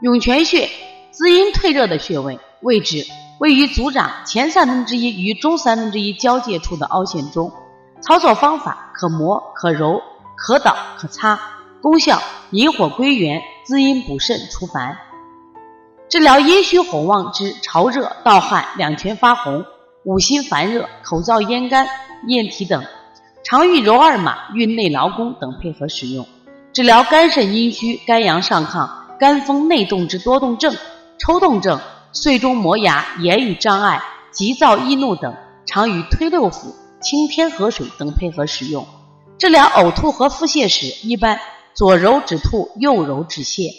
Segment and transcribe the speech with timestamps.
[0.00, 0.68] 涌泉穴，
[1.10, 3.04] 滋阴退热的穴位，位置
[3.40, 7.50] 位于足掌前三分之一与中三分之一交界处的凹陷中。
[8.00, 10.00] 操作方法可摩、可揉、
[10.36, 11.40] 可捣、可擦。
[11.82, 14.96] 功效引火归元，滋阴补肾，除烦。
[16.08, 19.64] 治疗阴虚火旺之潮热、盗汗、两全发红、
[20.04, 21.88] 五心烦热、口燥咽干、
[22.28, 22.84] 咽体等，
[23.44, 26.24] 常与揉二马、运内劳宫等配合使用。
[26.72, 30.76] 治疗肝肾阴虚、肝阳上亢、肝风内动之多动症、
[31.18, 31.80] 抽动症、
[32.12, 34.00] 碎中磨牙、言语障碍、
[34.32, 35.34] 急躁易怒等，
[35.66, 38.86] 常与推六腑、清天河水等配合使用。
[39.36, 41.40] 治疗呕吐和腹泻时，一般
[41.74, 43.70] 左揉止吐，右揉止泻。